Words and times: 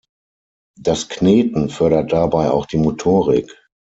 Das 0.79 1.09
Kneten 1.09 1.69
fördert 1.69 2.11
dabei 2.11 2.49
auch 2.49 2.65
die 2.65 2.79
Motorik. 2.79 3.51